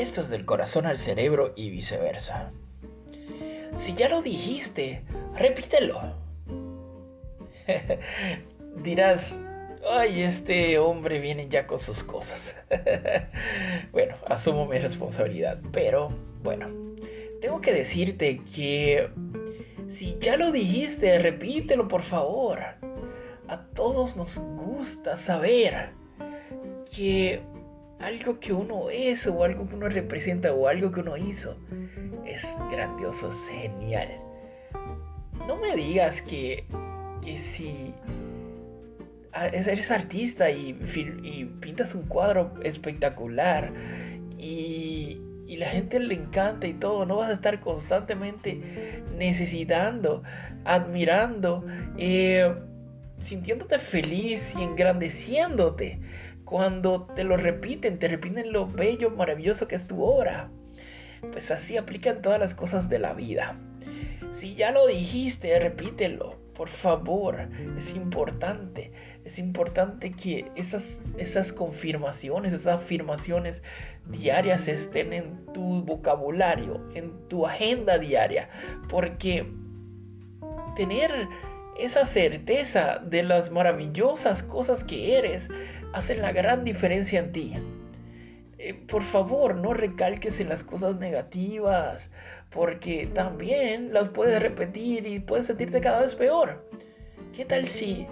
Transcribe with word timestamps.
Esto 0.00 0.22
es 0.22 0.30
del 0.30 0.46
corazón 0.46 0.86
al 0.86 0.96
cerebro 0.96 1.52
y 1.56 1.68
viceversa. 1.68 2.52
Si 3.76 3.94
ya 3.94 4.08
lo 4.08 4.22
dijiste, 4.22 5.02
repítelo. 5.36 6.14
Dirás, 8.82 9.44
ay, 9.90 10.22
este 10.22 10.78
hombre 10.78 11.20
viene 11.20 11.50
ya 11.50 11.66
con 11.66 11.80
sus 11.80 12.02
cosas. 12.02 12.56
bueno, 13.92 14.16
asumo 14.26 14.64
mi 14.64 14.78
responsabilidad, 14.78 15.60
pero 15.70 16.10
bueno, 16.42 16.70
tengo 17.42 17.60
que 17.60 17.74
decirte 17.74 18.40
que 18.54 19.10
si 19.90 20.16
ya 20.18 20.38
lo 20.38 20.50
dijiste, 20.50 21.18
repítelo 21.18 21.88
por 21.88 22.04
favor. 22.04 22.60
A 23.48 23.66
todos 23.74 24.16
nos 24.16 24.38
gusta 24.38 25.18
saber 25.18 25.90
que 26.96 27.42
algo 28.00 28.40
que 28.40 28.52
uno 28.52 28.90
es 28.90 29.26
o 29.26 29.44
algo 29.44 29.68
que 29.68 29.74
uno 29.74 29.88
representa 29.88 30.52
o 30.52 30.68
algo 30.68 30.90
que 30.90 31.00
uno 31.00 31.16
hizo 31.16 31.56
es 32.26 32.56
grandioso, 32.70 33.30
genial. 33.50 34.08
No 35.46 35.56
me 35.56 35.76
digas 35.76 36.22
que, 36.22 36.64
que 37.22 37.38
si 37.38 37.94
eres 39.32 39.90
artista 39.90 40.50
y, 40.50 40.70
y 41.22 41.44
pintas 41.60 41.94
un 41.94 42.06
cuadro 42.06 42.54
espectacular 42.62 43.72
y, 44.38 45.20
y 45.46 45.56
la 45.56 45.66
gente 45.66 45.98
le 46.00 46.14
encanta 46.14 46.66
y 46.66 46.74
todo, 46.74 47.04
no 47.06 47.16
vas 47.16 47.30
a 47.30 47.34
estar 47.34 47.60
constantemente 47.60 49.02
necesitando, 49.16 50.22
admirando, 50.64 51.64
eh, 51.98 52.54
sintiéndote 53.18 53.78
feliz 53.78 54.54
y 54.58 54.62
engrandeciéndote 54.62 56.00
cuando 56.50 57.06
te 57.14 57.22
lo 57.22 57.36
repiten, 57.36 58.00
te 58.00 58.08
repiten 58.08 58.52
lo 58.52 58.66
bello, 58.66 59.10
maravilloso 59.10 59.68
que 59.68 59.76
es 59.76 59.86
tu 59.86 60.02
obra. 60.02 60.50
Pues 61.30 61.52
así 61.52 61.76
aplican 61.76 62.22
todas 62.22 62.40
las 62.40 62.56
cosas 62.56 62.88
de 62.88 62.98
la 62.98 63.12
vida. 63.12 63.56
Si 64.32 64.56
ya 64.56 64.72
lo 64.72 64.88
dijiste, 64.88 65.56
repítelo, 65.60 66.36
por 66.54 66.68
favor. 66.68 67.48
Es 67.78 67.94
importante. 67.94 68.90
Es 69.24 69.38
importante 69.38 70.10
que 70.10 70.50
esas, 70.56 71.04
esas 71.18 71.52
confirmaciones, 71.52 72.52
esas 72.52 72.80
afirmaciones 72.80 73.62
diarias 74.06 74.66
estén 74.66 75.12
en 75.12 75.46
tu 75.54 75.84
vocabulario, 75.84 76.84
en 76.96 77.28
tu 77.28 77.46
agenda 77.46 77.96
diaria. 77.98 78.50
Porque 78.88 79.46
tener 80.74 81.28
esa 81.84 82.06
certeza 82.06 82.98
de 82.98 83.22
las 83.22 83.50
maravillosas 83.50 84.42
cosas 84.42 84.84
que 84.84 85.16
eres 85.16 85.48
hacen 85.92 86.22
la 86.22 86.32
gran 86.32 86.64
diferencia 86.64 87.20
en 87.20 87.32
ti. 87.32 87.54
Eh, 88.58 88.74
por 88.74 89.02
favor, 89.02 89.54
no 89.54 89.72
recalques 89.72 90.40
en 90.40 90.50
las 90.50 90.62
cosas 90.62 90.96
negativas, 90.96 92.12
porque 92.50 93.08
también 93.14 93.92
las 93.92 94.10
puedes 94.10 94.40
repetir 94.42 95.06
y 95.06 95.20
puedes 95.20 95.46
sentirte 95.46 95.80
cada 95.80 96.02
vez 96.02 96.14
peor. 96.14 96.68
¿Qué 97.34 97.44
tal 97.44 97.68
si 97.68 98.06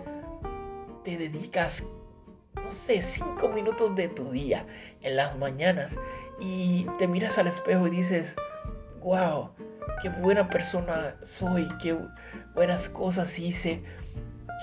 te 1.04 1.18
dedicas, 1.18 1.86
no 2.54 2.72
sé, 2.72 3.02
cinco 3.02 3.48
minutos 3.48 3.94
de 3.94 4.08
tu 4.08 4.30
día 4.30 4.64
en 5.02 5.16
las 5.16 5.36
mañanas 5.36 5.98
y 6.40 6.86
te 6.98 7.06
miras 7.06 7.38
al 7.38 7.48
espejo 7.48 7.86
y 7.86 7.90
dices, 7.90 8.36
wow, 9.00 9.50
qué 10.02 10.08
buena 10.08 10.48
persona 10.48 11.16
soy, 11.22 11.68
qué 11.82 11.96
buenas 12.54 12.88
cosas 12.88 13.38
hice, 13.38 13.82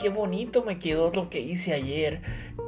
qué 0.01 0.09
bonito 0.09 0.63
me 0.63 0.79
quedó 0.79 1.11
lo 1.13 1.29
que 1.29 1.39
hice 1.39 1.73
ayer, 1.73 2.21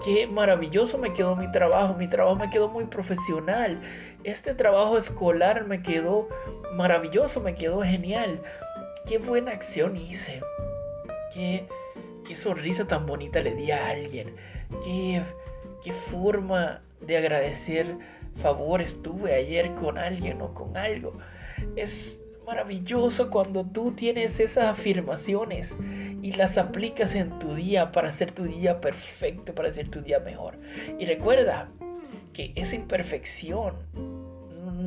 qué 0.04 0.28
maravilloso 0.28 0.98
me 0.98 1.14
quedó 1.14 1.36
mi 1.36 1.52
trabajo, 1.52 1.94
mi 1.94 2.10
trabajo 2.10 2.36
me 2.38 2.50
quedó 2.50 2.70
muy 2.70 2.86
profesional, 2.86 3.80
este 4.24 4.54
trabajo 4.54 4.98
escolar 4.98 5.66
me 5.66 5.82
quedó 5.82 6.30
maravilloso, 6.74 7.42
me 7.42 7.56
quedó 7.56 7.82
genial, 7.82 8.42
qué 9.06 9.18
buena 9.18 9.52
acción 9.52 9.96
hice, 9.96 10.42
qué, 11.34 11.68
qué 12.28 12.36
sonrisa 12.36 12.88
tan 12.88 13.06
bonita 13.06 13.42
le 13.42 13.56
di 13.56 13.72
a 13.72 13.90
alguien, 13.90 14.36
qué, 14.84 15.24
qué 15.84 15.94
forma 15.94 16.82
de 17.02 17.18
agradecer 17.18 17.98
favores 18.42 19.02
tuve 19.02 19.34
ayer 19.34 19.74
con 19.76 19.98
alguien 19.98 20.42
o 20.42 20.54
con 20.54 20.78
algo. 20.78 21.14
Es 21.76 22.24
maravilloso 22.48 23.30
cuando 23.30 23.66
tú 23.66 23.92
tienes 23.92 24.40
esas 24.40 24.68
afirmaciones 24.68 25.76
y 26.22 26.32
las 26.32 26.58
aplicas 26.58 27.14
en 27.14 27.38
tu 27.40 27.54
día 27.54 27.92
para 27.92 28.08
hacer 28.08 28.32
tu 28.32 28.46
día 28.46 28.80
perfecto, 28.80 29.54
para 29.54 29.68
hacer 29.68 29.90
tu 29.90 30.02
día 30.02 30.20
mejor. 30.20 30.58
Y 30.98 31.06
recuerda 31.06 31.70
que 32.32 32.54
esa 32.56 32.78
imperfección 32.78 33.76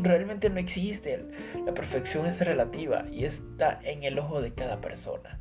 realmente 0.03 0.49
no 0.49 0.59
existe. 0.59 1.23
La 1.67 1.75
perfección 1.75 2.27
es 2.27 2.41
relativa 2.41 3.05
y 3.13 3.27
está 3.27 3.79
en 3.85 4.05
el 4.05 4.19
ojo 4.19 4.41
de 4.41 4.55
cada 4.55 4.81
persona. 4.81 5.39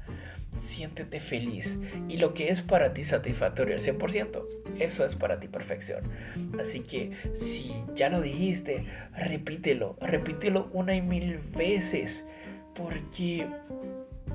Siéntete 0.59 1.19
feliz 1.19 1.79
y 2.07 2.17
lo 2.17 2.33
que 2.33 2.49
es 2.49 2.61
para 2.61 2.93
ti 2.93 3.03
satisfactorio 3.03 3.75
al 3.75 3.81
100%, 3.81 4.45
eso 4.79 5.05
es 5.05 5.15
para 5.15 5.39
ti 5.39 5.47
perfección. 5.47 6.03
Así 6.59 6.81
que 6.81 7.11
si 7.33 7.73
ya 7.95 8.09
lo 8.09 8.21
dijiste, 8.21 8.85
repítelo, 9.15 9.97
repítelo 10.01 10.69
una 10.73 10.95
y 10.95 11.01
mil 11.01 11.39
veces, 11.55 12.27
porque 12.75 13.47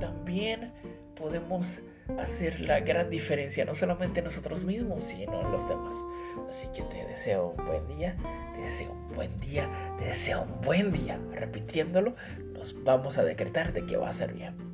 también 0.00 0.72
podemos 1.16 1.82
hacer 2.18 2.60
la 2.60 2.80
gran 2.80 3.10
diferencia, 3.10 3.64
no 3.64 3.74
solamente 3.74 4.22
nosotros 4.22 4.64
mismos, 4.64 5.04
sino 5.04 5.42
los 5.50 5.68
demás. 5.68 5.94
Así 6.48 6.68
que 6.74 6.82
te 6.82 7.04
deseo 7.06 7.54
un 7.56 7.66
buen 7.66 7.86
día, 7.88 8.16
te 8.54 8.62
deseo 8.62 8.92
un 8.92 9.14
buen 9.14 9.41
día, 9.41 9.70
te 9.98 10.04
deseo 10.06 10.42
un 10.42 10.60
buen 10.62 10.92
día. 10.92 11.18
Repitiéndolo, 11.32 12.14
nos 12.52 12.82
vamos 12.84 13.18
a 13.18 13.24
decretar 13.24 13.72
de 13.72 13.86
que 13.86 13.96
va 13.96 14.10
a 14.10 14.14
ser 14.14 14.32
bien. 14.32 14.73